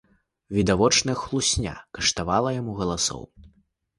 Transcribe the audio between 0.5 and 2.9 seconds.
Відавочная хлусня каштавала яму